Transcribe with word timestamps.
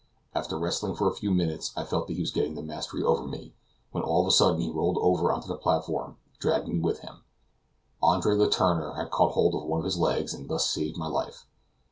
After 0.33 0.57
wrestling 0.57 0.95
for 0.95 1.07
a 1.07 1.13
few 1.15 1.29
minutes, 1.29 1.71
I 1.77 1.83
felt 1.83 2.07
that 2.07 2.15
he 2.15 2.21
was 2.21 2.31
getting 2.31 2.55
the 2.55 2.63
mastery 2.63 3.03
over 3.03 3.27
me, 3.27 3.53
when 3.91 4.03
all 4.03 4.21
of 4.21 4.27
a 4.27 4.31
sudden 4.31 4.59
he 4.59 4.67
rolled 4.67 4.97
over 4.99 5.31
on 5.31 5.43
to 5.43 5.47
the 5.47 5.55
platform, 5.55 6.17
dragging 6.39 6.77
me 6.77 6.79
with 6.79 7.01
him. 7.01 7.21
Andre 8.01 8.33
Letourneur 8.33 8.95
had 8.95 9.11
caught 9.11 9.33
hold 9.33 9.53
of 9.53 9.65
one 9.65 9.77
of 9.77 9.85
his 9.85 9.99
legs, 9.99 10.33
and 10.33 10.49
thus 10.49 10.67
saved 10.67 10.97
my 10.97 11.05
life. 11.05 11.45